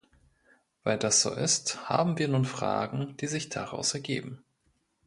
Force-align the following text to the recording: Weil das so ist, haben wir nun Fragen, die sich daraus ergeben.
Weil 0.83 0.97
das 0.97 1.21
so 1.21 1.29
ist, 1.31 1.87
haben 1.87 2.17
wir 2.17 2.27
nun 2.27 2.43
Fragen, 2.45 3.15
die 3.17 3.27
sich 3.27 3.49
daraus 3.49 3.93
ergeben. 3.93 4.43